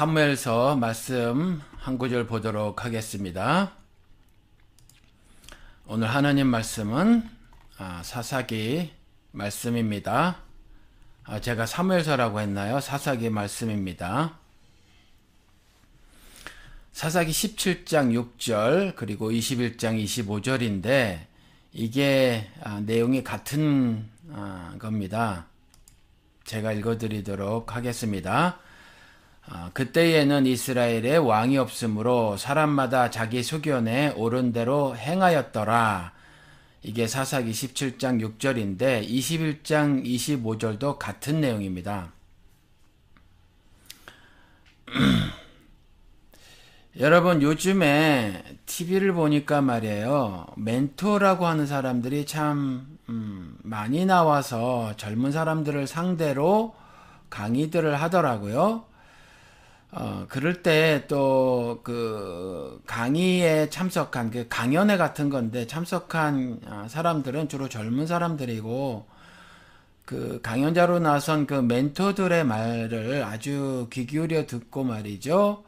사무엘서 0.00 0.76
말씀 0.76 1.60
한 1.76 1.98
구절 1.98 2.26
보도록 2.26 2.86
하겠습니다. 2.86 3.72
오늘 5.84 6.08
하나님 6.08 6.46
말씀은 6.46 7.28
아, 7.76 8.00
사사기 8.02 8.92
말씀입니다. 9.32 10.38
아, 11.24 11.40
제가 11.42 11.66
사무엘서라고 11.66 12.40
했나요? 12.40 12.80
사사기 12.80 13.28
말씀입니다. 13.28 14.38
사사기 16.92 17.30
17장 17.30 18.38
6절 18.38 18.96
그리고 18.96 19.30
21장 19.30 20.02
25절인데 20.02 21.26
이게 21.74 22.50
아, 22.62 22.80
내용이 22.80 23.22
같은 23.22 24.08
겁니다. 24.78 25.44
제가 26.44 26.72
읽어드리도록 26.72 27.76
하겠습니다. 27.76 28.60
아, 29.46 29.70
그때에는 29.72 30.46
이스라엘에 30.46 31.16
왕이 31.16 31.58
없으므로 31.58 32.36
사람마다 32.36 33.10
자기 33.10 33.42
소견에 33.42 34.10
옳은 34.10 34.52
대로 34.52 34.96
행하였더라. 34.96 36.12
이게 36.82 37.06
사사기 37.06 37.50
17장 37.50 38.38
6절인데 38.38 39.06
21장 39.06 40.04
25절도 40.04 40.98
같은 40.98 41.40
내용입니다. 41.40 42.12
여러분 46.98 47.42
요즘에 47.42 48.42
TV를 48.66 49.12
보니까 49.12 49.60
말이에요. 49.60 50.46
멘토라고 50.56 51.46
하는 51.46 51.66
사람들이 51.66 52.26
참 52.26 52.98
음, 53.08 53.56
많이 53.62 54.06
나와서 54.06 54.94
젊은 54.96 55.32
사람들을 55.32 55.86
상대로 55.86 56.74
강의들을 57.28 58.00
하더라고요. 58.00 58.89
어, 59.92 60.26
그럴 60.28 60.62
때 60.62 61.06
또 61.08 61.80
그 61.82 62.80
강의에 62.86 63.68
참석한 63.70 64.30
그 64.30 64.46
강연회 64.48 64.96
같은 64.96 65.30
건데 65.30 65.66
참석한 65.66 66.60
어, 66.66 66.86
사람들은 66.88 67.48
주로 67.48 67.68
젊은 67.68 68.06
사람들이고 68.06 69.06
그 70.04 70.40
강연자로 70.42 70.98
나선 71.00 71.46
그 71.46 71.54
멘토들의 71.54 72.44
말을 72.44 73.22
아주 73.24 73.88
귀 73.92 74.06
기울여 74.06 74.46
듣고 74.46 74.84
말이죠. 74.84 75.64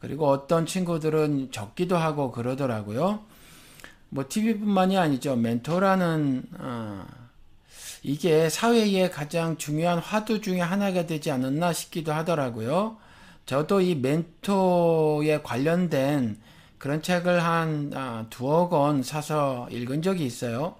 그리고 0.00 0.28
어떤 0.28 0.66
친구들은 0.66 1.50
적기도 1.52 1.96
하고 1.96 2.30
그러더라고요. 2.32 3.20
뭐 4.10 4.24
TV뿐만이 4.28 4.98
아니죠. 4.98 5.36
멘토라는 5.36 6.44
어, 6.58 7.06
이게 8.02 8.48
사회의 8.50 9.10
가장 9.10 9.56
중요한 9.56 9.98
화두 9.98 10.40
중에 10.40 10.60
하나가 10.60 11.06
되지 11.06 11.30
않았나 11.30 11.72
싶기도 11.72 12.12
하더라고요. 12.12 12.98
저도 13.46 13.80
이 13.80 13.94
멘토에 13.94 15.42
관련된 15.42 16.38
그런 16.78 17.02
책을 17.02 17.42
한 17.42 17.90
아, 17.94 18.26
두어 18.30 18.68
권 18.68 19.02
사서 19.02 19.68
읽은 19.70 20.02
적이 20.02 20.26
있어요. 20.26 20.76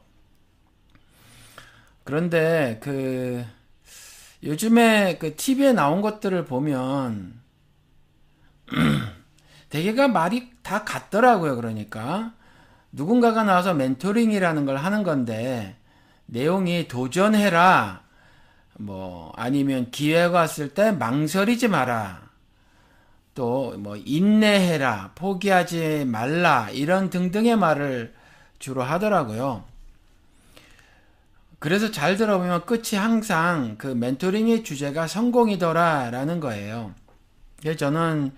그런데 2.05 2.79
그 2.83 3.45
요즘에 4.43 5.19
그 5.19 5.37
TV에 5.37 5.73
나온 5.73 6.03
것들을 6.03 6.45
보면 6.45 7.41
대개가 9.71 10.09
말이 10.09 10.51
다 10.63 10.85
같더라고요. 10.85 11.57
그러니까 11.57 12.35
누군가가 12.93 13.43
나와서 13.45 13.75
멘토링이라는 13.75 14.67
걸 14.67 14.77
하는 14.77 15.03
건데 15.03 15.77
내용이 16.27 16.89
도전해라 16.89 18.03
뭐 18.79 19.33
아니면 19.37 19.91
기회가 19.91 20.41
왔을 20.41 20.75
때 20.75 20.93
망설이지 20.93 21.69
마라 21.69 22.24
또 23.35 23.75
뭐 23.79 23.97
인내해라, 23.97 25.13
포기하지 25.15 26.05
말라 26.07 26.71
이런 26.71 27.11
등등의 27.11 27.57
말을 27.57 28.15
주로 28.59 28.83
하더라고요. 28.83 29.65
그래서 31.59 31.91
잘 31.91 32.17
들어보면 32.17 32.67
끝이 32.67 32.95
항상 32.95 33.77
그 33.79 33.87
멘토링의 33.89 34.65
주제가 34.65 35.07
성공이더라라는 35.07 36.41
거예요. 36.41 36.95
그래서 37.61 37.79
저는 37.79 38.33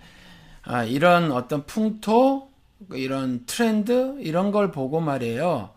아, 0.62 0.84
이런 0.84 1.32
어떤 1.32 1.64
풍토, 1.66 2.48
이런 2.92 3.44
트렌드 3.46 4.16
이런 4.20 4.52
걸 4.52 4.70
보고 4.70 5.00
말이에요. 5.00 5.70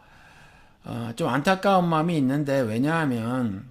어, 0.86 1.12
좀 1.16 1.30
안타까운 1.30 1.88
마음이 1.88 2.18
있는데 2.18 2.60
왜냐하면 2.62 3.66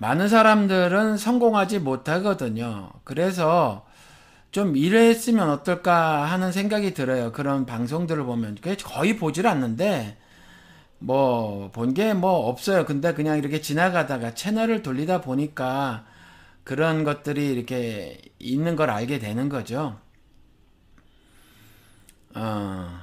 많은 0.00 0.28
사람들은 0.28 1.16
성공하지 1.18 1.78
못하거든요. 1.80 2.90
그래서 3.04 3.86
좀 4.52 4.76
이랬으면 4.76 5.50
어떨까 5.50 6.24
하는 6.26 6.52
생각이 6.52 6.94
들어요. 6.94 7.32
그런 7.32 7.66
방송들을 7.66 8.24
보면. 8.24 8.56
거의 8.84 9.16
보질 9.16 9.46
않는데, 9.46 10.18
뭐, 11.00 11.70
본 11.72 11.94
게 11.94 12.14
뭐 12.14 12.48
없어요. 12.48 12.84
근데 12.86 13.14
그냥 13.14 13.38
이렇게 13.38 13.60
지나가다가 13.60 14.34
채널을 14.34 14.82
돌리다 14.82 15.20
보니까 15.22 16.06
그런 16.64 17.04
것들이 17.04 17.48
이렇게 17.52 18.20
있는 18.40 18.76
걸 18.76 18.90
알게 18.90 19.18
되는 19.20 19.48
거죠. 19.48 19.98
어, 22.34 23.00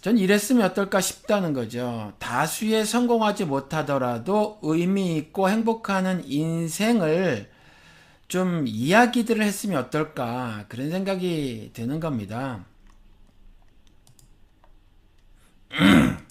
전 0.00 0.18
이랬으면 0.18 0.70
어떨까 0.70 1.00
싶다는 1.00 1.52
거죠. 1.52 2.12
다수에 2.18 2.84
성공하지 2.84 3.46
못하더라도 3.46 4.58
의미 4.62 5.16
있고 5.16 5.48
행복하는 5.48 6.22
인생을 6.30 7.50
좀 8.28 8.66
이야기들을 8.66 9.42
했으면 9.42 9.82
어떨까 9.82 10.66
그런 10.68 10.90
생각이 10.90 11.70
드는 11.72 12.00
겁니다. 12.00 12.64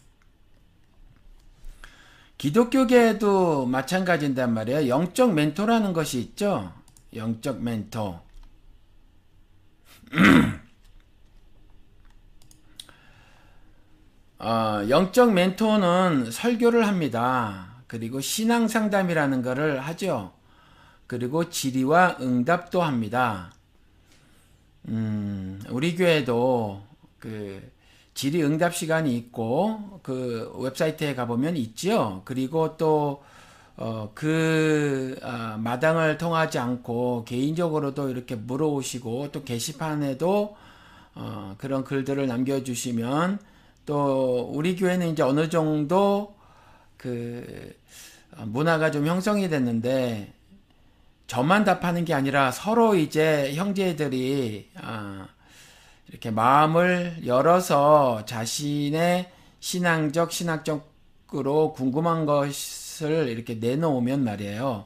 기독교계에도 2.37 3.65
마찬가지인단 3.65 4.53
말이에요. 4.53 4.87
영적 4.87 5.33
멘토라는 5.33 5.93
것이 5.93 6.19
있죠. 6.19 6.73
영적 7.15 7.63
멘토. 7.63 8.19
어, 14.43 14.85
영적 14.89 15.31
멘토는 15.31 16.29
설교를 16.29 16.85
합니다. 16.85 17.77
그리고 17.87 18.19
신앙 18.19 18.67
상담이라는 18.67 19.41
것을 19.41 19.79
하죠. 19.79 20.33
그리고 21.07 21.49
질의와 21.49 22.17
응답도 22.19 22.81
합니다. 22.81 23.53
음, 24.89 25.61
우리 25.69 25.95
교회도 25.95 26.83
그 27.19 27.71
질의 28.15 28.43
응답 28.43 28.75
시간이 28.75 29.15
있고 29.15 30.01
그 30.03 30.53
웹사이트에 30.59 31.15
가보면 31.15 31.55
있죠. 31.55 32.21
그리고 32.25 32.75
또 32.75 33.23
어, 33.77 34.11
그, 34.13 35.17
아, 35.23 35.57
마당을 35.57 36.17
통하지 36.17 36.59
않고 36.59 37.23
개인적으로도 37.25 38.09
이렇게 38.09 38.35
물어오시고 38.35 39.29
또 39.31 39.43
게시판에도 39.45 40.57
어, 41.15 41.55
그런 41.57 41.85
글들을 41.85 42.27
남겨주시면 42.27 43.52
또 43.85 44.49
우리 44.53 44.75
교회는 44.75 45.09
이제 45.09 45.23
어느 45.23 45.49
정도 45.49 46.35
그 46.97 47.75
문화가 48.37 48.91
좀 48.91 49.05
형성이 49.07 49.49
됐는데 49.49 50.33
저만 51.27 51.63
답하는 51.63 52.05
게 52.05 52.13
아니라 52.13 52.51
서로 52.51 52.95
이제 52.95 53.53
형제들이 53.55 54.69
아, 54.75 55.27
이렇게 56.09 56.31
마음을 56.31 57.25
열어서 57.25 58.25
자신의 58.25 59.31
신앙적 59.59 60.31
신학적으로 60.31 61.73
궁금한 61.73 62.25
것을 62.25 63.29
이렇게 63.29 63.55
내놓으면 63.55 64.23
말이에요. 64.23 64.85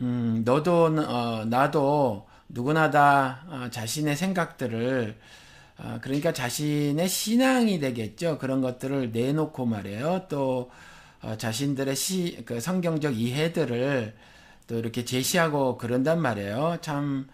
음, 0.00 0.42
너도 0.44 0.86
어, 0.86 1.44
나도 1.44 2.26
누구나 2.48 2.90
다 2.90 3.44
어, 3.48 3.68
자신의 3.70 4.16
생각들을 4.16 5.16
어, 5.16 5.39
그러니까 6.02 6.32
자신의 6.32 7.08
신앙이 7.08 7.78
되겠죠. 7.80 8.38
그런 8.38 8.60
것들을 8.60 9.12
내놓고 9.12 9.64
말이에요. 9.66 10.26
또 10.28 10.70
어, 11.22 11.36
자신들의 11.36 11.96
시, 11.96 12.42
그 12.46 12.60
성경적 12.60 13.18
이해들을 13.18 14.14
또 14.66 14.78
이렇게 14.78 15.04
제시하고 15.04 15.76
그런단 15.78 16.20
말이에요. 16.20 16.78
참 16.80 17.28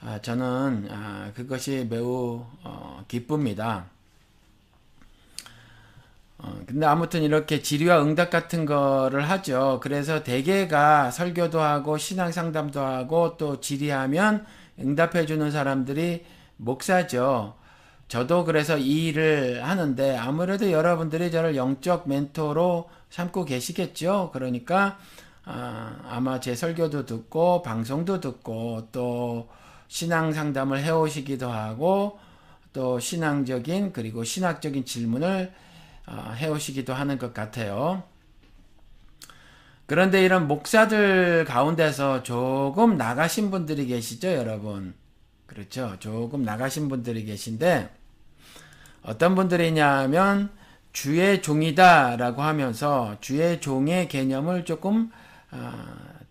아, 0.00 0.20
저는 0.20 0.88
아, 0.90 1.30
그것이 1.34 1.86
매우 1.88 2.44
어, 2.64 3.04
기쁩니다. 3.06 3.86
어, 6.38 6.58
근데 6.66 6.86
아무튼 6.86 7.22
이렇게 7.22 7.60
질의와 7.60 8.02
응답 8.02 8.30
같은 8.30 8.64
거를 8.64 9.28
하죠. 9.28 9.78
그래서 9.82 10.22
대개가 10.22 11.10
설교도 11.10 11.60
하고 11.60 11.98
신앙 11.98 12.32
상담도 12.32 12.80
하고 12.80 13.36
또 13.36 13.60
질의하면 13.60 14.46
응답해 14.78 15.26
주는 15.26 15.50
사람들이 15.50 16.24
목사죠. 16.56 17.59
저도 18.10 18.44
그래서 18.44 18.76
이 18.76 19.06
일을 19.06 19.64
하는데 19.64 20.16
아무래도 20.16 20.72
여러분들이 20.72 21.30
저를 21.30 21.54
영적 21.54 22.08
멘토로 22.08 22.90
삼고 23.08 23.44
계시겠죠. 23.44 24.30
그러니까 24.32 24.98
아, 25.44 25.96
아마 26.08 26.40
제 26.40 26.56
설교도 26.56 27.06
듣고 27.06 27.62
방송도 27.62 28.18
듣고 28.20 28.88
또 28.90 29.48
신앙 29.86 30.32
상담을 30.32 30.82
해오시기도 30.82 31.48
하고 31.48 32.18
또 32.72 32.98
신앙적인 32.98 33.92
그리고 33.92 34.24
신학적인 34.24 34.84
질문을 34.84 35.52
어, 36.08 36.32
해오시기도 36.34 36.92
하는 36.92 37.16
것 37.16 37.32
같아요. 37.32 38.02
그런데 39.86 40.24
이런 40.24 40.48
목사들 40.48 41.44
가운데서 41.44 42.24
조금 42.24 42.96
나가신 42.96 43.52
분들이 43.52 43.86
계시죠, 43.86 44.32
여러분. 44.32 44.94
그렇죠. 45.46 45.94
조금 46.00 46.42
나가신 46.42 46.88
분들이 46.88 47.24
계신데 47.24 47.99
어떤 49.02 49.34
분들이냐면 49.34 50.50
주의 50.92 51.40
종이다라고 51.40 52.42
하면서 52.42 53.16
주의 53.20 53.60
종의 53.60 54.08
개념을 54.08 54.64
조금 54.64 55.10
어, 55.52 55.72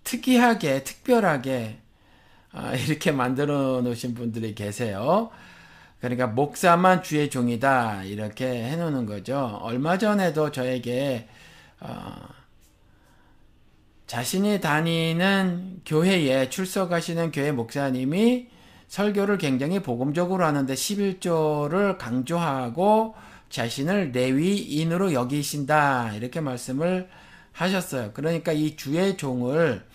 특이하게 0.03 0.83
특별하게 0.83 1.79
어, 2.53 2.71
이렇게 2.87 3.11
만들어 3.11 3.81
놓으신 3.81 4.13
분들이 4.13 4.55
계세요. 4.55 5.29
그러니까 5.99 6.27
목사만 6.27 7.03
주의 7.03 7.29
종이다 7.29 8.03
이렇게 8.03 8.45
해놓는 8.45 9.05
거죠. 9.05 9.59
얼마 9.61 9.97
전에도 9.97 10.51
저에게 10.51 11.27
어, 11.79 12.15
자신이 14.07 14.59
다니는 14.59 15.81
교회에 15.85 16.49
출석하시는 16.49 17.31
교회 17.31 17.51
목사님이 17.51 18.49
설교를 18.89 19.37
굉장히 19.37 19.79
복음적으로 19.79 20.43
하는데 20.43 20.73
11조를 20.73 21.97
강조하고 21.97 23.15
자신을 23.49 24.11
레위인으로 24.11 25.13
여기신다 25.13 26.13
이렇게 26.15 26.41
말씀을 26.41 27.07
하셨어요. 27.51 28.11
그러니까 28.13 28.51
이 28.51 28.75
주의 28.75 29.15
종을 29.15 29.85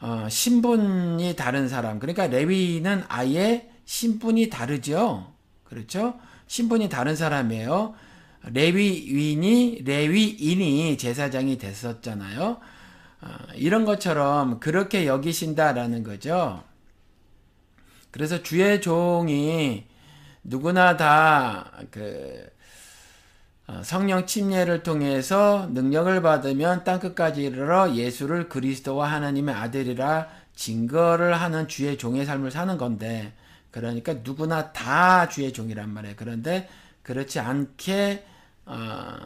어, 0.00 0.26
신분이 0.28 1.34
다른 1.36 1.68
사람 1.68 1.98
그러니까 1.98 2.26
레위인은 2.26 3.04
아예 3.08 3.70
신분이 3.86 4.50
다르죠. 4.50 5.32
그렇죠? 5.64 6.18
신분이 6.46 6.88
다른 6.90 7.16
사람이에요. 7.16 7.94
레위인이 8.44 9.82
레위인이 9.84 10.98
제사장이 10.98 11.56
됐었잖아요. 11.56 12.58
어, 13.20 13.28
이런 13.54 13.86
것처럼 13.86 14.60
그렇게 14.60 15.06
여기신다라는 15.06 16.04
거죠. 16.04 16.67
그래서 18.10 18.42
주의 18.42 18.80
종이 18.80 19.86
누구나 20.42 20.96
다그 20.96 22.48
어, 23.66 23.82
성령 23.84 24.24
침례를 24.24 24.82
통해서 24.82 25.68
능력을 25.72 26.22
받으면 26.22 26.84
땅끝까지 26.84 27.42
이르러 27.42 27.94
예수를 27.94 28.48
그리스도와 28.48 29.12
하나님의 29.12 29.54
아들이라 29.54 30.28
증거를 30.56 31.34
하는 31.38 31.68
주의 31.68 31.98
종의 31.98 32.24
삶을 32.24 32.50
사는 32.50 32.78
건데 32.78 33.34
그러니까 33.70 34.14
누구나 34.24 34.72
다 34.72 35.28
주의 35.28 35.52
종이란 35.52 35.90
말이에요. 35.90 36.14
그런데 36.16 36.66
그렇지 37.02 37.40
않게 37.40 38.24
어, 38.64 39.16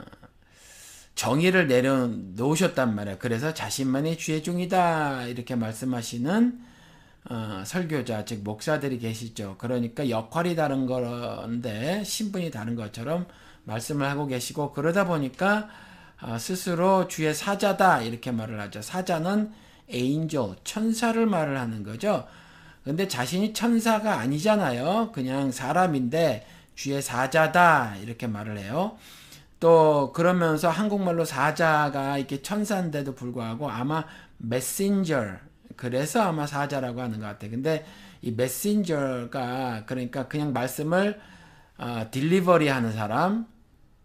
정의를 1.14 1.68
내려놓으셨단 1.68 2.94
말이에요. 2.96 3.18
그래서 3.20 3.54
자신만이 3.54 4.18
주의 4.18 4.42
종이다 4.42 5.26
이렇게 5.26 5.54
말씀하시는 5.54 6.71
어, 7.30 7.62
설교자 7.64 8.24
즉 8.24 8.42
목사들이 8.42 8.98
계시죠. 8.98 9.56
그러니까 9.58 10.08
역할이 10.08 10.56
다른 10.56 10.86
건데 10.86 12.02
신분이 12.04 12.50
다른 12.50 12.74
것처럼 12.74 13.26
말씀을 13.64 14.08
하고 14.08 14.26
계시고 14.26 14.72
그러다 14.72 15.06
보니까 15.06 15.68
어, 16.20 16.38
스스로 16.38 17.08
주의 17.08 17.32
사자다 17.34 18.02
이렇게 18.02 18.30
말을 18.30 18.60
하죠. 18.60 18.82
사자는 18.82 19.52
에인조 19.88 20.56
천사를 20.64 21.24
말을 21.26 21.58
하는 21.58 21.82
거죠. 21.82 22.26
근데 22.84 23.06
자신이 23.06 23.52
천사가 23.52 24.18
아니잖아요. 24.18 25.12
그냥 25.12 25.52
사람인데 25.52 26.46
주의 26.74 27.00
사자다 27.00 27.96
이렇게 28.02 28.26
말을 28.26 28.58
해요. 28.58 28.96
또 29.60 30.12
그러면서 30.12 30.68
한국말로 30.70 31.24
사자가 31.24 32.18
이렇게 32.18 32.42
천사인데도 32.42 33.14
불구하고 33.14 33.70
아마 33.70 34.04
메신저 34.38 35.36
그래서 35.76 36.22
아마 36.22 36.46
사자라고 36.46 37.00
하는 37.00 37.20
것 37.20 37.26
같아요. 37.26 37.50
근데 37.50 37.84
이 38.20 38.30
메신저가 38.30 39.84
그러니까 39.86 40.28
그냥 40.28 40.52
말씀을 40.52 41.20
어, 41.78 42.06
딜리버리 42.10 42.68
하는 42.68 42.92
사람 42.92 43.46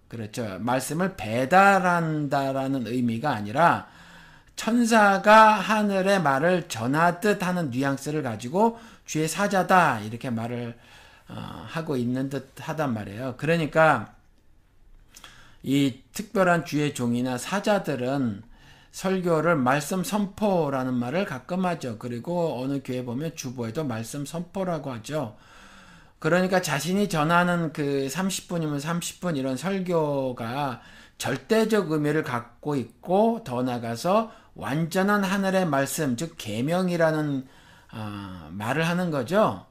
그렇죠. 0.08 0.58
말씀을 0.60 1.16
배달한다라는 1.16 2.88
의미가 2.88 3.30
아니라 3.31 3.88
천사가 4.56 5.54
하늘의 5.54 6.22
말을 6.22 6.68
전하듯 6.68 7.44
하는 7.44 7.70
뉘앙스를 7.70 8.24
가지고 8.24 8.80
주의 9.06 9.28
사자다 9.28 10.00
이렇게 10.02 10.30
말을 10.30 10.78
어, 11.30 11.66
하고 11.68 11.98
있는 11.98 12.30
듯 12.30 12.52
하단 12.60 12.94
말이에요. 12.94 13.36
그러니까 13.38 14.13
이 15.62 16.02
특별한 16.13 16.66
주의 16.66 16.94
종이나 16.94 17.38
사자들은 17.38 18.44
설교를 18.98 19.56
말씀 19.56 20.04
선포라는 20.04 20.96
말을 20.96 21.26
가끔 21.26 21.68
하죠. 21.68 22.00
그리고 22.00 22.60
어느 22.64 22.82
교회 22.84 23.06
보면 23.06 23.36
주보에도 23.36 23.84
말씀 23.84 24.26
선포라고 24.26 24.92
하죠. 24.94 25.38
그러니까 26.18 26.64
자신이 26.64 27.08
전하는 27.08 27.72
그 27.74 28.08
30분이면 28.10 28.82
30분 28.82 29.38
이런 29.38 29.56
설교가 29.56 30.82
절대적 31.20 31.92
의미를 31.92 32.24
갖고 32.24 32.76
있고 32.76 33.44
더 33.44 33.62
나가서 33.62 34.32
완전한 34.56 35.24
하늘의 35.24 35.68
말씀 35.68 36.16
즉 36.16 36.34
계명이라는 36.36 37.48
어, 37.94 38.50
말을 38.50 38.88
하는 38.88 39.12
거죠. 39.12 39.68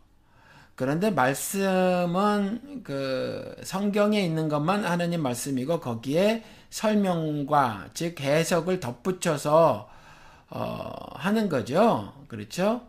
그런데 0.76 1.10
말씀은 1.10 2.82
그 2.84 3.56
성경에 3.64 4.20
있는 4.20 4.48
것만 4.48 4.84
하느님 4.84 5.22
말씀이고 5.22 5.80
거기에 5.80 6.44
설명과 6.68 7.88
즉 7.94 8.20
해석을 8.20 8.80
덧붙여서 8.80 9.88
어, 10.50 10.92
하는 11.14 11.48
거죠. 11.48 12.12
그렇죠? 12.28 12.82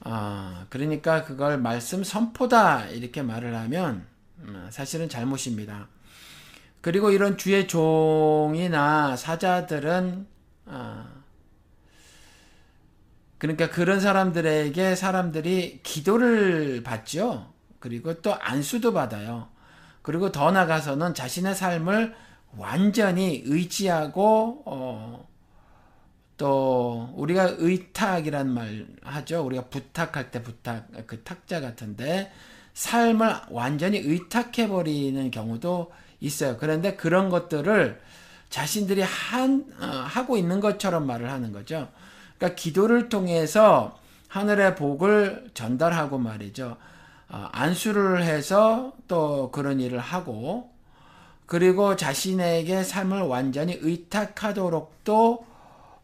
아, 0.00 0.66
그러니까 0.68 1.24
그걸 1.24 1.58
말씀 1.58 2.02
선포다 2.02 2.86
이렇게 2.86 3.22
말을 3.22 3.54
하면 3.54 4.06
음, 4.40 4.66
사실은 4.70 5.08
잘못입니다. 5.08 5.86
그리고 6.80 7.12
이런 7.12 7.38
주의 7.38 7.68
종이나 7.68 9.14
사자들은 9.16 10.26
아, 10.66 11.06
그러니까 13.40 13.70
그런 13.70 14.00
사람들에게 14.00 14.94
사람들이 14.94 15.80
기도를 15.82 16.82
받죠. 16.82 17.50
그리고 17.78 18.20
또 18.20 18.34
안수도 18.34 18.92
받아요. 18.92 19.48
그리고 20.02 20.30
더 20.30 20.52
나가서는 20.52 21.14
자신의 21.14 21.54
삶을 21.54 22.14
완전히 22.58 23.42
의지하고 23.46 24.62
어, 24.66 25.26
또 26.36 27.14
우리가 27.16 27.54
의탁이란 27.56 28.50
말 28.52 28.86
하죠. 29.04 29.42
우리가 29.46 29.68
부탁할 29.68 30.30
때 30.30 30.42
부탁 30.42 30.88
그 31.06 31.22
탁자 31.22 31.62
같은데 31.62 32.30
삶을 32.74 33.34
완전히 33.48 34.00
의탁해 34.00 34.68
버리는 34.68 35.30
경우도 35.30 35.90
있어요. 36.20 36.58
그런데 36.58 36.94
그런 36.94 37.30
것들을 37.30 38.02
자신들이 38.50 39.00
한 39.00 39.64
어, 39.80 39.86
하고 39.86 40.36
있는 40.36 40.60
것처럼 40.60 41.06
말을 41.06 41.30
하는 41.30 41.52
거죠. 41.52 41.88
그러니까 42.40 42.56
기도를 42.56 43.10
통해서 43.10 43.98
하늘의 44.28 44.74
복을 44.76 45.50
전달하고 45.52 46.16
말이죠. 46.16 46.78
어, 47.28 47.48
안수를 47.52 48.24
해서 48.24 48.94
또 49.06 49.50
그런 49.52 49.78
일을 49.78 49.98
하고 49.98 50.70
그리고 51.44 51.96
자신에게 51.96 52.82
삶을 52.82 53.22
완전히 53.22 53.76
의탁하도록 53.80 55.04
또 55.04 55.44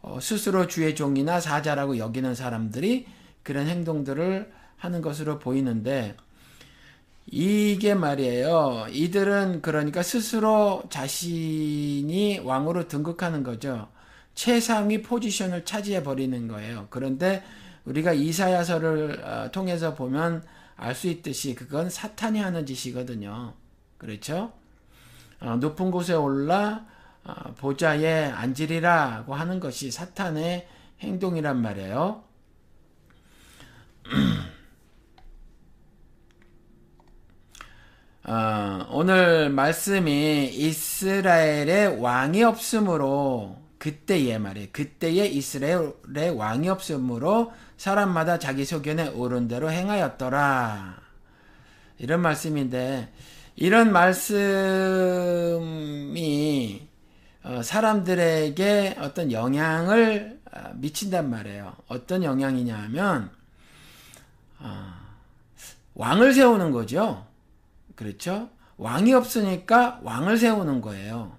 어, 0.03 0.19
스스로 0.21 0.67
주의 0.67 0.95
종이나 0.95 1.41
사자라고 1.41 1.97
여기는 1.99 2.35
사람들이 2.35 3.07
그런 3.43 3.67
행동들을 3.67 4.53
하는 4.77 5.01
것으로 5.01 5.39
보이는데 5.39 6.17
이게 7.27 7.95
말이에요. 7.95 8.87
이들은 8.91 9.63
그러니까 9.63 10.03
스스로 10.03 10.83
자신이 10.91 12.41
왕으로 12.45 12.89
등극하는 12.89 13.43
거죠. 13.43 13.89
최상위 14.37 15.03
포지션을 15.03 15.65
차지해 15.65 16.05
버리는 16.05 16.47
거예요. 16.47 16.87
그런데 16.91 17.43
우리가 17.85 18.13
이사야서를 18.13 19.25
어, 19.25 19.51
통해서 19.51 19.95
보면 19.95 20.45
알 20.77 20.95
수 20.95 21.09
있듯이 21.09 21.55
그건 21.55 21.89
사탄이 21.91 22.39
하는 22.39 22.67
짓이거든요. 22.67 23.55
그렇죠? 23.97 24.53
어, 25.41 25.57
높은 25.57 25.91
곳에 25.91 26.13
올라 26.13 26.87
어, 27.25 27.55
보좌에 27.55 28.27
앉으리라고 28.27 29.35
하는 29.35 29.59
것이 29.59 29.91
사탄의 29.91 30.69
행동이란 31.01 31.61
말이에요. 31.61 32.23
어, 38.29 38.87
오늘 38.91 39.51
말씀이 39.51 40.51
이스라엘의 40.53 42.01
왕이 42.01 42.43
없으므로 42.45 43.66
그때에 43.87 44.39
말이에요. 44.39 44.69
그때에 44.73 45.29
이스라엘의 45.29 46.31
왕이 46.37 46.69
없으므로 46.69 47.53
사람마다 47.77 48.41
자기 48.41 48.65
소견에 48.65 49.07
오른 49.11 49.47
대로 49.47 49.71
행하였더라. 49.71 50.97
이런 51.99 52.21
말씀인데 52.21 53.13
이런 53.55 53.93
말씀이 53.93 54.19
어, 57.45 57.63
사람들에게 57.63 58.97
어떤 58.99 59.31
영향을 59.31 60.41
어, 60.51 60.73
미친단 60.75 61.31
말이에요. 61.31 61.77
어떤 61.87 62.25
영향이냐 62.25 62.77
하면 62.77 63.31
어, 64.59 64.95
왕을 65.95 66.35
세우는 66.35 66.73
거죠. 66.73 67.25
그렇죠? 67.95 68.51
왕이 68.79 69.15
없으니까 69.15 70.01
왕을 70.03 70.39
세우는 70.39 70.81
거예요. 70.81 71.36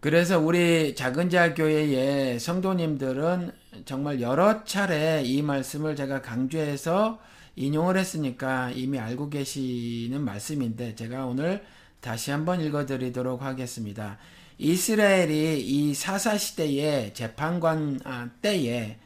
그래서 0.00 0.38
우리 0.38 0.94
작은 0.94 1.28
자 1.28 1.52
교회의 1.52 2.40
성도님들은 2.40 3.52
정말 3.84 4.22
여러 4.22 4.64
차례 4.64 5.22
이 5.22 5.42
말씀을 5.42 5.94
제가 5.94 6.22
강조해서 6.22 7.20
인용을 7.54 7.98
했으니까 7.98 8.70
이미 8.70 8.98
알고 8.98 9.28
계시는 9.28 10.22
말씀인데 10.22 10.94
제가 10.94 11.26
오늘 11.26 11.62
다시 12.00 12.30
한번 12.30 12.62
읽어드리도록 12.62 13.42
하겠습니다. 13.42 14.16
이스라엘이 14.56 15.60
이 15.60 15.92
사사 15.92 16.38
시대의 16.38 17.12
재판관 17.12 18.00
아, 18.04 18.30
때에 18.40 18.96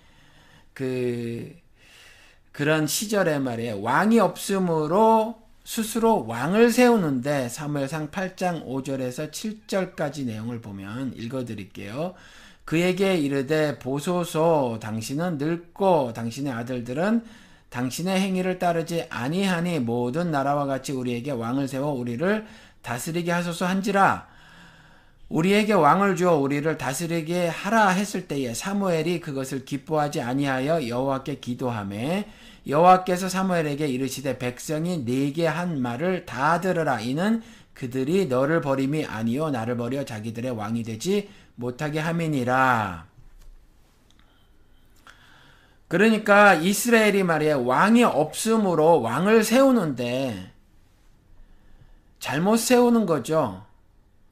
그 0.74 1.56
그런 2.52 2.86
시절에 2.86 3.40
말이에요. 3.40 3.82
왕이 3.82 4.20
없으므로 4.20 5.43
스스로 5.64 6.26
왕을 6.26 6.70
세우는데 6.70 7.48
사무엘상 7.48 8.10
8장 8.10 8.66
5절에서 8.66 9.30
7절까지 9.30 10.26
내용을 10.26 10.60
보면 10.60 11.14
읽어 11.16 11.46
드릴게요. 11.46 12.14
그에게 12.66 13.16
이르되 13.16 13.78
보소서 13.78 14.78
당신은 14.80 15.38
늙고 15.38 16.12
당신의 16.12 16.52
아들들은 16.52 17.24
당신의 17.70 18.20
행위를 18.20 18.58
따르지 18.58 19.06
아니하니 19.08 19.80
모든 19.80 20.30
나라와 20.30 20.66
같이 20.66 20.92
우리에게 20.92 21.30
왕을 21.30 21.66
세워 21.66 21.92
우리를 21.92 22.46
다스리게 22.82 23.32
하소서 23.32 23.66
한지라 23.66 24.28
우리에게 25.34 25.72
왕을 25.72 26.14
주어 26.14 26.36
우리를 26.36 26.78
다스리게 26.78 27.48
하라 27.48 27.88
했을 27.88 28.28
때에 28.28 28.54
사무엘이 28.54 29.18
그것을 29.18 29.64
기뻐하지 29.64 30.20
아니하여 30.20 30.86
여호와께 30.86 31.40
기도하며 31.40 32.22
여호와께서 32.68 33.28
사무엘에게 33.28 33.88
이르시되 33.88 34.38
백성이 34.38 34.98
네게 34.98 35.48
한 35.48 35.82
말을 35.82 36.24
다 36.24 36.60
들으라 36.60 37.00
이는 37.00 37.42
그들이 37.74 38.26
너를 38.26 38.60
버림이 38.60 39.06
아니요 39.06 39.50
나를 39.50 39.76
버려 39.76 40.04
자기들의 40.04 40.52
왕이 40.52 40.84
되지 40.84 41.28
못하게 41.56 41.98
함이니라. 41.98 43.06
그러니까 45.88 46.54
이스라엘이 46.54 47.24
말이야 47.24 47.56
왕이 47.56 48.04
없으므로 48.04 49.00
왕을 49.00 49.42
세우는데 49.42 50.52
잘못 52.20 52.58
세우는 52.58 53.06
거죠. 53.06 53.73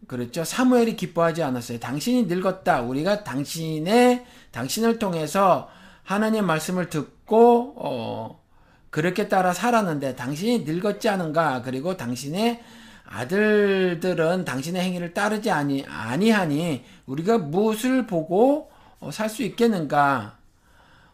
그렇죠. 0.09 0.45
사무엘이 0.45 0.97
기뻐하지 0.97 1.43
않았어요. 1.43 1.79
당신이 1.79 2.25
늙었다. 2.25 2.83
우리가 2.83 3.25
당신의 3.25 4.25
당신을 4.51 4.99
통해서 4.99 5.69
하나님 6.03 6.47
말씀을 6.47 6.91
듣고 6.91 7.75
어, 7.77 8.43
그렇게 8.91 9.29
따라 9.29 9.53
살았는데 9.53 10.17
당신이 10.17 10.65
늙었지 10.65 11.09
않은가? 11.09 11.63
그리고 11.63 11.97
당신의 11.97 12.63
아들들은 13.05 14.45
당신의 14.45 14.83
행위를 14.83 15.15
따르지 15.15 15.51
아니 15.51 15.85
아니하니 15.87 16.85
우리가 17.07 17.39
무엇을 17.39 18.07
보고 18.07 18.71
어, 19.01 19.11
살수 19.11 19.43
있겠는가? 19.45 20.39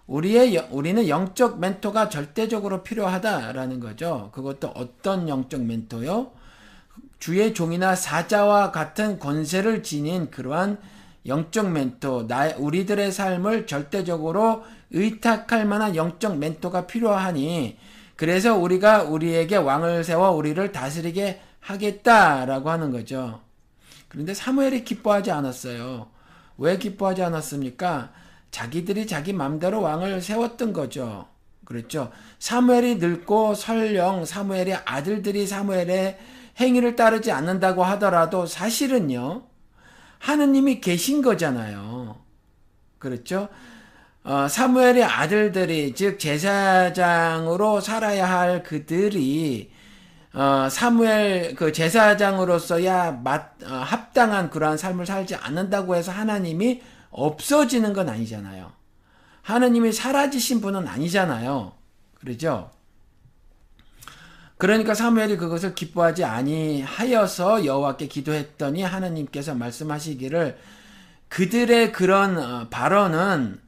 우리의 0.06 0.68
우리는 0.70 1.06
영적 1.06 1.60
멘토가 1.60 2.08
절대적으로 2.08 2.82
필요하다라는 2.82 3.78
거죠. 3.78 4.30
그것도 4.32 4.68
어떤 4.68 5.28
영적 5.28 5.62
멘토요? 5.62 6.32
주의 7.18 7.52
종이나 7.52 7.94
사자와 7.94 8.70
같은 8.70 9.18
권세를 9.18 9.82
지닌 9.82 10.30
그러한 10.30 10.78
영적 11.26 11.70
멘토, 11.70 12.26
나, 12.26 12.48
우리들의 12.56 13.12
삶을 13.12 13.66
절대적으로 13.66 14.64
의탁할 14.90 15.66
만한 15.66 15.94
영적 15.94 16.38
멘토가 16.38 16.86
필요하니, 16.86 17.76
그래서 18.16 18.56
우리가 18.56 19.02
우리에게 19.04 19.56
왕을 19.56 20.04
세워 20.04 20.30
우리를 20.30 20.72
다스리게 20.72 21.40
하겠다라고 21.60 22.70
하는 22.70 22.90
거죠. 22.90 23.40
그런데 24.08 24.32
사무엘이 24.32 24.84
기뻐하지 24.84 25.30
않았어요. 25.30 26.08
왜 26.56 26.78
기뻐하지 26.78 27.22
않았습니까? 27.22 28.10
자기들이 28.50 29.06
자기 29.06 29.32
맘대로 29.32 29.82
왕을 29.82 30.22
세웠던 30.22 30.72
거죠. 30.72 31.28
그렇죠. 31.64 32.10
사무엘이 32.38 32.96
늙고 32.96 33.54
설령 33.54 34.24
사무엘의 34.24 34.80
아들들이 34.86 35.46
사무엘의 35.46 36.18
행위를 36.60 36.96
따르지 36.96 37.32
않는다고 37.32 37.84
하더라도 37.84 38.46
사실은요, 38.46 39.42
하느님이 40.18 40.80
계신 40.80 41.22
거잖아요. 41.22 42.16
그렇죠? 42.98 43.48
어, 44.24 44.48
사무엘의 44.48 45.04
아들들이, 45.04 45.94
즉, 45.94 46.18
제사장으로 46.18 47.80
살아야 47.80 48.28
할 48.28 48.62
그들이, 48.62 49.70
어, 50.34 50.68
사무엘 50.68 51.54
그 51.54 51.72
제사장으로서야 51.72 53.20
맞, 53.24 53.62
어, 53.64 53.74
합당한 53.74 54.50
그러한 54.50 54.76
삶을 54.76 55.06
살지 55.06 55.36
않는다고 55.36 55.96
해서 55.96 56.12
하나님이 56.12 56.82
없어지는 57.10 57.92
건 57.92 58.08
아니잖아요. 58.08 58.70
하나님이 59.42 59.92
사라지신 59.92 60.60
분은 60.60 60.86
아니잖아요. 60.86 61.72
그러죠? 62.20 62.70
그러니까 64.58 64.92
사무엘이 64.92 65.36
그것을 65.36 65.74
기뻐하지 65.74 66.24
아니하여서 66.24 67.64
여호와께 67.64 68.08
기도했더니 68.08 68.82
하나님께서 68.82 69.54
말씀하시기를 69.54 70.58
그들의 71.28 71.92
그런 71.92 72.38
어, 72.38 72.68
발언은 72.68 73.60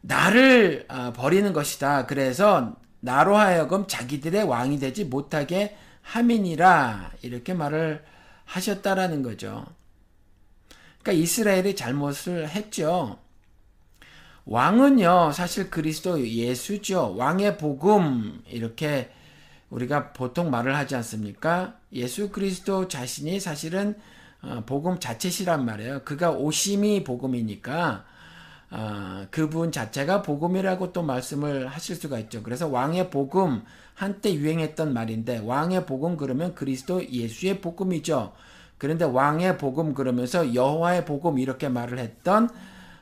나를 0.00 0.86
어, 0.88 1.12
버리는 1.14 1.52
것이다. 1.52 2.06
그래서 2.06 2.74
나로 3.00 3.36
하여금 3.36 3.86
자기들의 3.86 4.44
왕이 4.44 4.78
되지 4.78 5.04
못하게 5.04 5.76
함이니라 6.02 7.12
이렇게 7.22 7.52
말을 7.52 8.02
하셨다라는 8.46 9.22
거죠. 9.22 9.66
그러니까 11.02 11.22
이스라엘이 11.22 11.76
잘못을 11.76 12.48
했죠. 12.48 13.18
왕은요, 14.46 15.32
사실 15.32 15.70
그리스도 15.70 16.26
예수죠. 16.26 17.14
왕의 17.16 17.58
복음, 17.58 18.42
이렇게 18.48 19.10
우리가 19.70 20.12
보통 20.12 20.50
말을 20.50 20.76
하지 20.76 20.96
않습니까? 20.96 21.74
예수 21.92 22.30
그리스도 22.30 22.88
자신이 22.88 23.40
사실은 23.40 23.94
어, 24.42 24.62
복음 24.64 24.98
자체시란 24.98 25.64
말이에요. 25.64 26.02
그가 26.04 26.30
오심이 26.30 27.04
복음이니까, 27.04 28.04
어, 28.70 29.26
그분 29.30 29.70
자체가 29.70 30.22
복음이라고 30.22 30.92
또 30.92 31.02
말씀을 31.02 31.66
하실 31.68 31.96
수가 31.96 32.18
있죠. 32.20 32.42
그래서 32.42 32.66
왕의 32.66 33.10
복음, 33.10 33.62
한때 33.94 34.32
유행했던 34.32 34.94
말인데, 34.94 35.42
왕의 35.44 35.84
복음 35.84 36.16
그러면 36.16 36.54
그리스도 36.54 37.06
예수의 37.06 37.60
복음이죠. 37.60 38.32
그런데 38.78 39.04
왕의 39.04 39.58
복음 39.58 39.92
그러면서 39.92 40.54
여호와의 40.54 41.04
복음 41.04 41.38
이렇게 41.38 41.68
말을 41.68 41.98
했던 41.98 42.48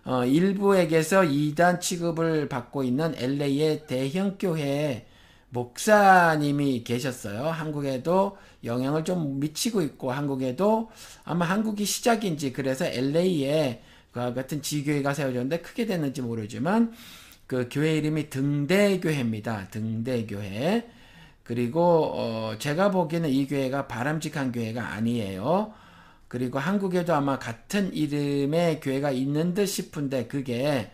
어, 0.04 0.25
일부에게서 0.25 1.22
이단 1.22 1.80
취급을 1.80 2.48
받고 2.48 2.82
있는 2.82 3.14
LA의 3.14 3.87
대형 3.87 4.38
교회에 4.38 5.06
목사님이 5.50 6.84
계셨어요. 6.84 7.44
한국에도 7.44 8.36
영향을 8.64 9.04
좀 9.04 9.40
미치고 9.40 9.82
있고 9.82 10.12
한국에도 10.12 10.90
아마 11.24 11.46
한국이 11.46 11.84
시작인지 11.84 12.52
그래서 12.52 12.84
LA에 12.84 13.82
그와 14.12 14.34
같은 14.34 14.62
지교회가 14.62 15.14
세워졌는데 15.14 15.60
크게 15.60 15.86
됐는지 15.86 16.22
모르지만 16.22 16.92
그 17.46 17.68
교회 17.70 17.96
이름이 17.96 18.30
등대교회입니다. 18.30 19.68
등대교회. 19.70 20.88
그리고 21.44 22.12
어 22.14 22.54
제가 22.58 22.90
보기에는 22.90 23.30
이 23.30 23.46
교회가 23.46 23.86
바람직한 23.86 24.52
교회가 24.52 24.92
아니에요. 24.92 25.72
그리고 26.28 26.58
한국에도 26.58 27.14
아마 27.14 27.38
같은 27.38 27.94
이름의 27.94 28.80
교회가 28.80 29.12
있는 29.12 29.54
듯 29.54 29.64
싶은데 29.64 30.26
그게 30.26 30.90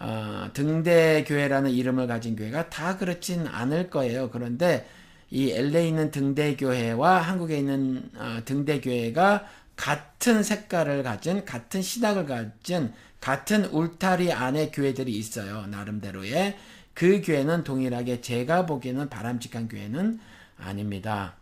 어, 0.00 0.48
등대교회라는 0.54 1.70
이름을 1.70 2.06
가진 2.06 2.34
교회가 2.34 2.70
다 2.70 2.96
그렇진 2.96 3.46
않을 3.46 3.90
거예요. 3.90 4.30
그런데 4.30 4.88
이 5.30 5.52
LA에 5.52 5.88
있는 5.88 6.10
등대교회와 6.10 7.20
한국에 7.20 7.58
있는 7.58 8.10
어, 8.16 8.40
등대교회가 8.44 9.46
같은 9.76 10.42
색깔을 10.42 11.02
가진 11.02 11.44
같은 11.44 11.82
신학을 11.82 12.26
가진 12.26 12.92
같은 13.20 13.66
울타리 13.66 14.32
안에 14.32 14.70
교회들이 14.70 15.12
있어요. 15.12 15.66
나름대로의 15.66 16.56
그 16.94 17.20
교회는 17.22 17.64
동일하게 17.64 18.22
제가 18.22 18.66
보기에는 18.66 19.08
바람직한 19.10 19.68
교회는 19.68 20.18
아닙니다. 20.58 21.36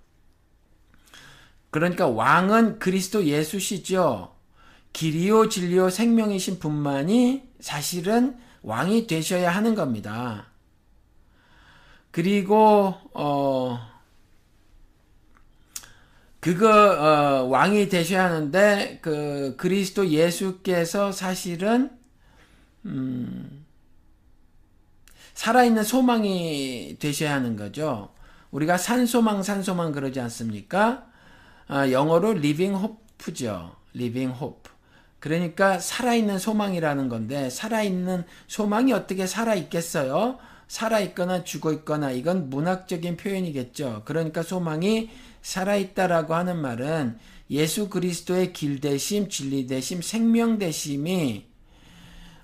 그러니까 1.70 2.08
왕은 2.08 2.78
그리스도 2.80 3.24
예수시죠. 3.24 4.34
길이요 4.92 5.48
진리요 5.48 5.90
생명이신 5.90 6.58
분만이 6.58 7.48
사실은 7.60 8.36
왕이 8.68 9.06
되셔야 9.06 9.50
하는 9.50 9.74
겁니다. 9.74 10.46
그리고 12.10 12.94
어 13.14 13.80
그거 16.38 16.68
어, 16.68 17.44
왕이 17.48 17.88
되셔야 17.88 18.24
하는데 18.24 18.98
그 19.00 19.54
그리스도 19.56 20.08
예수께서 20.08 21.12
사실은 21.12 21.90
음, 22.84 23.64
살아있는 25.32 25.82
소망이 25.82 26.96
되셔야 26.98 27.32
하는 27.32 27.56
거죠. 27.56 28.12
우리가 28.50 28.76
산소망 28.76 29.42
산소망 29.42 29.92
그러지 29.92 30.20
않습니까? 30.20 31.06
아, 31.68 31.90
영어로 31.90 32.32
living 32.32 32.76
hope죠. 32.76 33.76
living 33.94 34.36
hope. 34.38 34.70
그러니까 35.20 35.78
살아있는 35.78 36.38
소망이라는 36.38 37.08
건데 37.08 37.50
살아있는 37.50 38.24
소망이 38.46 38.92
어떻게 38.92 39.26
살아있겠어요? 39.26 40.38
살아있거나 40.68 41.44
죽어있거나 41.44 42.10
이건 42.12 42.50
문학적인 42.50 43.16
표현이겠죠. 43.16 44.02
그러니까 44.04 44.42
소망이 44.42 45.10
살아있다라고 45.42 46.34
하는 46.34 46.60
말은 46.60 47.18
예수 47.50 47.88
그리스도의 47.88 48.52
길 48.52 48.80
대심, 48.80 49.30
진리 49.30 49.66
대심, 49.66 50.02
생명 50.02 50.58
대심이 50.58 51.46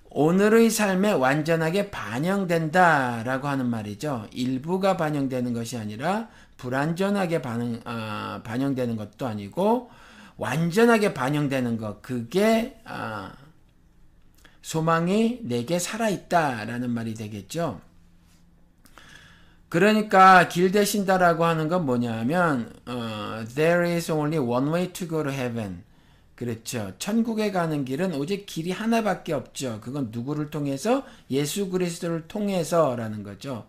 오늘의 0.08 0.70
삶에 0.70 1.12
완전하게 1.12 1.90
반영된다라고 1.90 3.48
하는 3.48 3.66
말이죠. 3.66 4.28
일부가 4.32 4.96
반영되는 4.96 5.52
것이 5.52 5.76
아니라 5.76 6.28
불완전하게 6.56 7.42
반응, 7.42 7.80
아, 7.84 8.40
반영되는 8.44 8.96
것도 8.96 9.26
아니고 9.26 9.90
완전하게 10.36 11.14
반영되는 11.14 11.76
것 11.76 12.02
그게 12.02 12.80
아, 12.84 13.32
소망이 14.62 15.40
내게 15.42 15.78
살아있다라는 15.78 16.90
말이 16.90 17.14
되겠죠. 17.14 17.80
그러니까 19.68 20.48
길 20.48 20.70
되신다라고 20.70 21.44
하는 21.44 21.68
건 21.68 21.84
뭐냐면 21.84 22.72
어, 22.86 23.44
there 23.54 23.88
is 23.88 24.10
only 24.10 24.38
one 24.38 24.68
way 24.68 24.92
to 24.92 25.08
go 25.08 25.22
to 25.22 25.32
heaven. 25.32 25.82
그렇죠. 26.34 26.92
천국에 26.98 27.52
가는 27.52 27.84
길은 27.84 28.14
오직 28.14 28.46
길이 28.46 28.70
하나밖에 28.72 29.32
없죠. 29.32 29.80
그건 29.80 30.08
누구를 30.10 30.50
통해서 30.50 31.04
예수 31.30 31.70
그리스도를 31.70 32.26
통해서라는 32.26 33.22
거죠. 33.22 33.66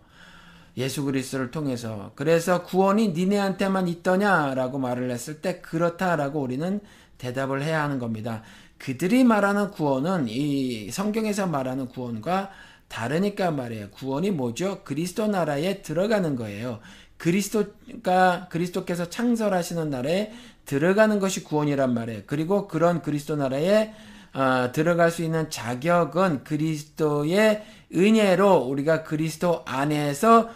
예수 0.78 1.04
그리스도를 1.04 1.52
통해서. 1.52 2.12
그래서 2.16 2.64
구원이 2.64 3.10
니네한테만 3.10 3.88
있더냐라고 3.88 4.78
말을 4.78 5.10
했을 5.12 5.42
때 5.42 5.62
그렇다라고 5.62 6.42
우리는 6.42 6.82
대답을 7.18 7.64
해야 7.64 7.84
하는 7.84 8.00
겁니다. 8.00 8.44
그들이 8.78 9.24
말하는 9.24 9.72
구원은 9.72 10.28
이 10.28 10.92
성경에서 10.92 11.48
말하는 11.48 11.88
구원과 11.88 12.52
다르니까 12.88 13.52
말이에요. 13.52 13.90
구원이 13.92 14.32
뭐죠? 14.32 14.82
그리스도 14.84 15.28
나라에 15.28 15.82
들어가는 15.82 16.36
거예요. 16.36 16.80
그리스도가 17.18 18.48
그리스도께서 18.50 19.10
창설하시는 19.10 19.90
나라에 19.90 20.34
들어가는 20.66 21.20
것이 21.20 21.44
구원이란 21.44 21.94
말이에요. 21.94 22.22
그리고 22.26 22.68
그런 22.68 23.02
그리스도 23.02 23.36
나라에 23.38 23.94
어, 24.34 24.72
들어갈 24.74 25.12
수 25.12 25.24
있는 25.24 25.50
자격은 25.50 26.44
그리스도의 26.44 27.64
은혜로 27.96 28.66
우리가 28.66 29.04
그리스도 29.04 29.64
안에서 29.66 30.50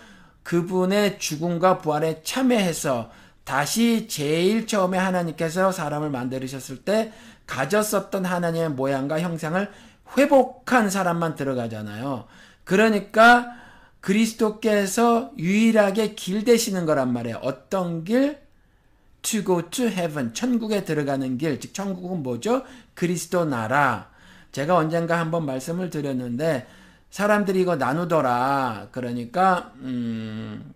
그분의 0.50 1.20
죽음과 1.20 1.78
부활에 1.78 2.24
참여해서 2.24 3.12
다시 3.44 4.08
제일 4.08 4.66
처음에 4.66 4.98
하나님께서 4.98 5.72
사람을 5.72 6.10
만드셨을 6.10 6.78
때 6.78 7.14
가졌었던 7.46 8.26
하나님의 8.26 8.70
모양과 8.72 9.20
형상을 9.20 9.72
회복한 10.18 10.90
사람만 10.90 11.36
들어가잖아요. 11.36 12.26
그러니까 12.64 13.52
그리스도께서 14.02 15.34
유일하게 15.38 16.16
길 16.16 16.44
되시는 16.44 16.88
거란 16.88 17.14
말이에요. 17.14 17.42
어떤 17.44 18.04
길? 18.04 18.40
To 19.22 19.44
go 19.44 19.70
to 19.70 19.86
heaven. 19.86 20.34
천국에 20.34 20.84
들어가는 20.84 21.38
길. 21.38 21.60
즉, 21.60 21.76
천국은 21.76 22.24
뭐죠? 22.24 22.64
그리스도 22.96 23.46
나라. 23.46 24.10
제가 24.52 24.76
언젠가 24.76 25.20
한번 25.20 25.46
말씀을 25.46 25.92
드렸는데, 25.92 26.66
사람들이 27.10 27.62
이거 27.62 27.76
나누더라. 27.76 28.90
그러니까, 28.92 29.74
음, 29.78 30.74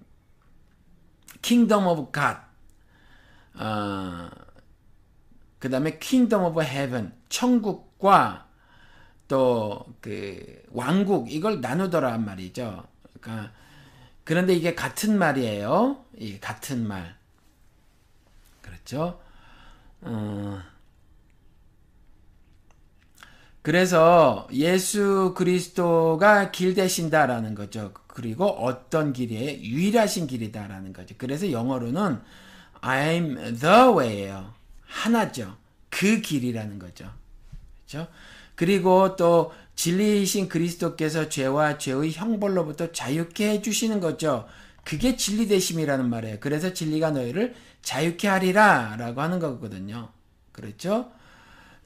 Kingdom 1.42 1.86
of 1.88 2.12
God. 2.12 2.38
어, 3.56 4.30
그 5.60 5.70
다음에 5.70 5.98
Kingdom 6.00 6.46
of 6.46 6.62
Heaven. 6.62 7.14
천국과 7.30 8.48
또 9.28 9.86
그 10.04 10.62
왕국 10.72 11.32
이걸 11.32 11.62
나누더란 11.62 12.26
말이죠. 12.26 12.86
그러니까 13.22 13.54
그런데 14.26 14.54
이게 14.54 14.76
같은 14.76 15.18
말이에요. 15.18 16.04
이 16.18 16.40
같은 16.40 16.86
말. 16.86 17.16
그렇죠? 18.62 19.22
어, 20.02 20.62
그래서 23.64 24.48
예수 24.52 25.34
그리스도가 25.36 26.52
길 26.52 26.74
되신다라는 26.74 27.56
거죠. 27.56 27.94
그리고 28.08 28.46
어떤 28.46 29.14
길이에요? 29.14 29.62
유일하신 29.62 30.28
길이다라는 30.28 30.92
거죠. 30.92 31.16
그래서 31.18 31.50
영어로는 31.50 32.20
I'm 32.82 33.60
the 33.60 33.98
way예요. 33.98 34.54
하나죠. 34.86 35.56
그 35.90 36.20
길이라는 36.20 36.78
거죠. 36.78 37.10
그렇죠? 37.88 38.12
그리고 38.56 39.16
또 39.16 39.54
진리이신 39.76 40.50
그리스도께서 40.50 41.30
죄와 41.30 41.78
죄의 41.78 42.12
형벌로부터 42.12 42.92
자유케 42.92 43.50
해주시는 43.50 44.02
거죠. 44.02 44.46
그게 44.84 45.16
진리 45.16 45.48
되심이라는 45.48 46.10
말이에요. 46.10 46.38
그래서 46.42 46.74
진리가 46.74 47.12
너희를 47.12 47.56
자유케 47.82 48.28
하리라 48.28 48.98
라고 48.98 49.22
하는 49.22 49.40
거거든요. 49.40 50.10
그렇죠? 50.52 51.12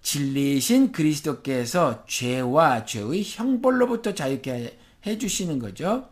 진리이신 0.01 0.91
그리스도께서 0.91 2.05
죄와 2.05 2.86
죄의 2.86 3.23
형벌로부터 3.25 4.13
자유케 4.13 4.77
해주시는 5.05 5.60
거죠. 5.60 6.10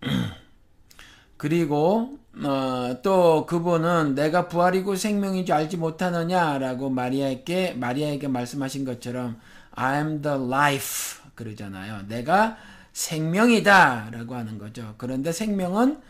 그리고 1.36 2.18
어, 2.44 2.98
또 3.02 3.46
그분은 3.46 4.14
내가 4.14 4.48
부활이고 4.48 4.96
생명인 4.96 5.46
줄 5.46 5.54
알지 5.54 5.78
못하느냐라고 5.78 6.90
마리아에게 6.90 7.74
마리아에게 7.74 8.28
말씀하신 8.28 8.84
것처럼 8.84 9.40
I 9.72 9.98
am 9.98 10.22
the 10.22 10.36
life 10.38 11.22
그러잖아요. 11.34 12.06
내가 12.08 12.56
생명이다라고 12.92 14.34
하는 14.34 14.58
거죠. 14.58 14.94
그런데 14.98 15.32
생명은 15.32 16.00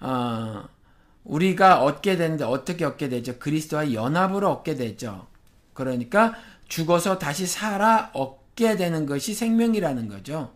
어, 0.00 0.64
우리가 1.26 1.82
얻게 1.82 2.16
되는데 2.16 2.44
어떻게 2.44 2.84
얻게 2.84 3.08
되죠? 3.08 3.38
그리스도와 3.38 3.92
연합으로 3.92 4.48
얻게 4.50 4.74
되죠. 4.74 5.26
그러니까 5.74 6.34
죽어서 6.68 7.18
다시 7.18 7.46
살아 7.46 8.10
얻게 8.14 8.76
되는 8.76 9.06
것이 9.06 9.34
생명이라는 9.34 10.08
거죠. 10.08 10.52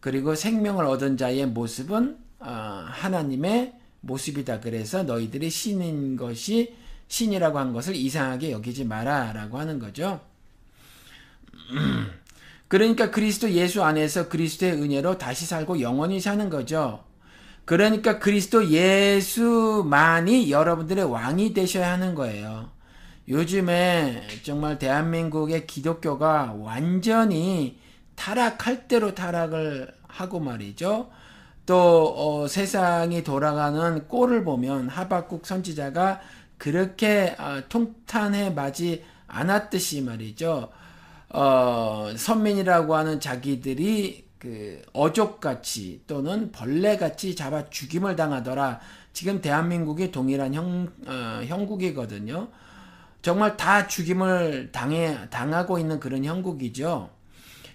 그리고 0.00 0.34
생명을 0.34 0.84
얻은 0.84 1.16
자의 1.16 1.44
모습은 1.46 2.18
어, 2.40 2.84
하나님의 2.88 3.74
모습이다. 4.00 4.60
그래서 4.60 5.02
너희들이 5.02 5.50
신인 5.50 6.16
것이 6.16 6.76
신이라고 7.08 7.58
한 7.58 7.72
것을 7.72 7.96
이상하게 7.96 8.52
여기지 8.52 8.84
마라라고 8.84 9.58
하는 9.58 9.80
거죠. 9.80 10.20
그러니까 12.68 13.10
그리스도 13.10 13.50
예수 13.50 13.82
안에서 13.82 14.28
그리스도의 14.28 14.74
은혜로 14.74 15.18
다시 15.18 15.46
살고 15.46 15.80
영원히 15.80 16.20
사는 16.20 16.48
거죠. 16.48 17.07
그러니까 17.68 18.18
그리스도 18.18 18.70
예수만이 18.70 20.50
여러분들의 20.50 21.04
왕이 21.04 21.52
되셔야 21.52 21.92
하는 21.92 22.14
거예요. 22.14 22.70
요즘에 23.28 24.26
정말 24.42 24.78
대한민국의 24.78 25.66
기독교가 25.66 26.54
완전히 26.58 27.78
타락할 28.14 28.88
대로 28.88 29.14
타락을 29.14 29.92
하고 30.08 30.40
말이죠. 30.40 31.10
또 31.66 32.14
어, 32.16 32.48
세상이 32.48 33.22
돌아가는 33.22 34.08
꼴을 34.08 34.44
보면 34.44 34.88
하박국 34.88 35.44
선지자가 35.44 36.22
그렇게 36.56 37.36
어, 37.38 37.60
통탄해 37.68 38.48
마지 38.48 39.04
않았듯이 39.26 40.00
말이죠. 40.00 40.70
어, 41.28 42.08
선민이라고 42.16 42.96
하는 42.96 43.20
자기들이 43.20 44.27
그 44.38 44.80
어족같이 44.92 46.02
또는 46.06 46.52
벌레같이 46.52 47.34
잡아 47.34 47.68
죽임을 47.68 48.16
당하더라. 48.16 48.80
지금 49.12 49.40
대한민국이 49.40 50.12
동일한 50.12 50.54
형, 50.54 50.88
어, 51.06 51.42
형국이거든요. 51.44 52.48
정말 53.20 53.56
다 53.56 53.88
죽임을 53.88 54.70
당해, 54.70 55.18
당하고 55.30 55.78
있는 55.78 55.98
그런 55.98 56.24
형국이죠. 56.24 57.10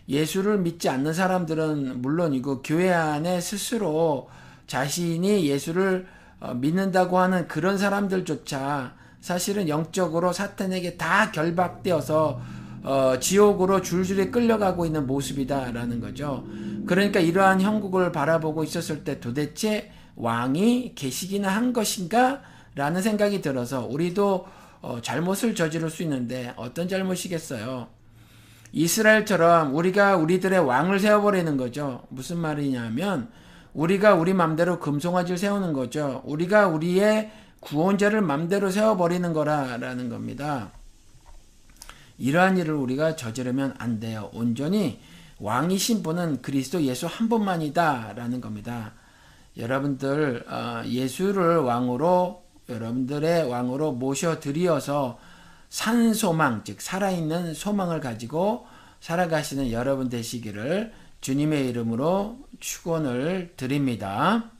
예수를 0.08 0.60
믿지 0.60 0.90
않는 0.90 1.14
사람들은 1.14 2.02
물론이고 2.02 2.62
교회 2.62 2.92
안에 2.92 3.42
스스로 3.42 4.30
자신이 4.68 5.46
예수를 5.46 6.08
어, 6.40 6.54
믿는다고 6.54 7.20
하는 7.20 7.48
그런 7.48 7.78
사람들조차 7.78 8.96
사실은 9.20 9.70
영적으로 9.70 10.34
사탄에게 10.34 10.98
다 10.98 11.32
결박되어서 11.32 12.42
어, 12.84 13.18
지옥으로 13.20 13.82
줄줄이 13.82 14.30
끌려가고 14.30 14.86
있는 14.86 15.08
모습이다라는 15.08 16.00
거죠. 16.02 16.46
그러니까 16.86 17.20
이러한 17.20 17.62
형국을 17.62 18.12
바라보고 18.12 18.64
있었을 18.64 19.04
때 19.04 19.20
도대체 19.20 19.92
왕이 20.16 20.94
계시기나 20.96 21.50
한 21.50 21.74
것인가? 21.74 22.42
라는 22.76 23.02
생각이 23.02 23.42
들어서 23.42 23.86
우리도 23.86 24.46
어, 24.82 25.00
잘못을 25.02 25.56
저지를 25.56 25.90
수 25.90 26.04
있는데 26.04 26.54
어떤 26.58 26.88
잘못이겠어요? 26.88 27.88
이스라엘처럼 28.74 29.76
우리가 29.76 30.18
우리들의 30.18 30.60
왕을 30.60 31.00
세워버리는 31.00 31.56
거죠. 31.58 32.04
무슨 32.10 32.40
말이냐면 32.40 33.30
우리가 33.74 34.16
우리 34.16 34.34
맘대로 34.34 34.80
금송아지를 34.80 35.38
세우는 35.38 35.74
거죠. 35.74 36.22
우리가 36.26 36.68
우리의 36.68 37.32
구원자를 37.60 38.22
맘대로 38.22 38.70
세워버리는 38.72 39.32
거라라는 39.32 40.10
겁니다. 40.10 40.72
이러한 42.18 42.58
일을 42.58 42.74
우리가 42.74 43.16
저지르면 43.16 43.76
안 43.78 44.00
돼요. 44.00 44.30
온전히 44.34 45.00
왕이신 45.40 46.04
분은 46.04 46.42
그리스도 46.42 46.82
예수 46.84 47.08
한 47.08 47.30
분만이다 47.30 48.14
라는 48.16 48.40
겁니다. 48.40 48.94
여러분들 49.58 50.46
어, 50.48 50.84
예수를 50.86 51.58
왕으로 51.58 52.44
여러분들의 52.70 53.50
왕으로 53.50 53.92
모셔 53.92 54.40
드리어서 54.40 55.20
산 55.70 56.14
소망 56.14 56.64
즉 56.64 56.82
살아있는 56.82 57.54
소망을 57.54 58.00
가지고 58.00 58.68
살아가시는 59.00 59.72
여러분 59.72 60.08
되시기를 60.10 60.94
주님의 61.20 61.68
이름으로 61.70 62.40
축원을 62.60 63.54
드립니다. 63.58 64.53